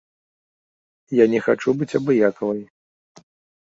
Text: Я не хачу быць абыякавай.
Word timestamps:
Я 1.23 1.29
не 1.35 1.43
хачу 1.51 1.77
быць 1.83 1.91
абыякавай. 2.03 2.69